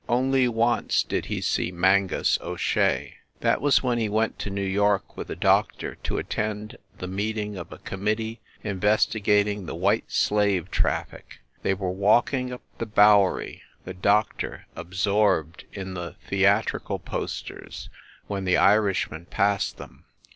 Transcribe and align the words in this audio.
Only 0.09 0.47
once 0.47 1.03
did 1.03 1.25
he 1.27 1.41
see 1.41 1.71
Mangus 1.71 2.39
O 2.41 2.55
Shea. 2.55 3.17
That 3.41 3.61
was 3.61 3.83
when 3.83 3.99
he 3.99 4.09
went 4.09 4.39
to 4.39 4.49
New 4.49 4.65
York 4.65 5.15
with 5.15 5.27
the 5.27 5.35
doctor 5.35 5.93
to 5.93 6.17
at 6.17 6.27
tend 6.27 6.77
the 6.97 7.05
meeting 7.05 7.55
of 7.55 7.71
a 7.71 7.77
committee 7.77 8.39
investigating 8.63 9.67
the 9.67 9.75
white 9.75 10.11
slave 10.11 10.71
traffic. 10.71 11.41
They 11.61 11.75
were 11.75 11.91
walking 11.91 12.51
up 12.51 12.63
the 12.79 12.87
Bow 12.87 13.23
ery, 13.27 13.61
the 13.85 13.93
doctor 13.93 14.65
absorbed 14.75 15.65
in 15.71 15.93
the 15.93 16.15
theatrical 16.27 16.97
posters, 16.97 17.91
when 18.25 18.43
the 18.45 18.57
Irishman 18.57 19.25
passed 19.27 19.77
them. 19.77 20.05